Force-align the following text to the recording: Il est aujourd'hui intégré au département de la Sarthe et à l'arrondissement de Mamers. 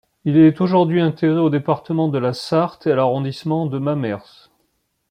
Il 0.25 0.35
est 0.35 0.59
aujourd'hui 0.61 0.99
intégré 0.99 1.37
au 1.37 1.51
département 1.51 2.07
de 2.07 2.17
la 2.17 2.33
Sarthe 2.33 2.87
et 2.87 2.91
à 2.91 2.95
l'arrondissement 2.95 3.67
de 3.67 3.77
Mamers. 3.77 4.49